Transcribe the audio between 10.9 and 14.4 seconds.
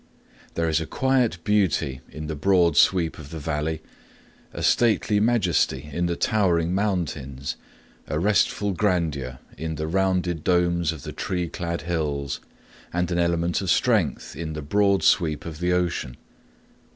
of the tree clad hills, and an element of strength